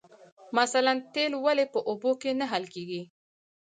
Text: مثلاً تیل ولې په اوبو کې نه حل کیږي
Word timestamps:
مثلاً 0.59 0.93
تیل 1.13 1.33
ولې 1.45 1.65
په 1.73 1.79
اوبو 1.89 2.11
کې 2.21 2.31
نه 2.39 2.45
حل 2.51 2.63
کیږي 2.73 3.01